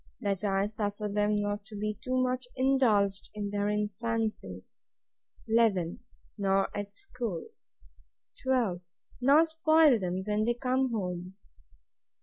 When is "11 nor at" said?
5.47-6.95